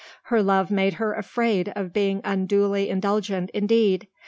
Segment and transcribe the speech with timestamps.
[0.33, 4.07] Her love made her afraid of being unduly indulgent, indeed.